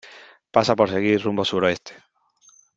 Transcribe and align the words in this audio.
pasa 0.55 0.73
por 0.79 0.87
seguir 0.95 1.17
rumbo 1.25 1.43
suroeste. 1.45 1.93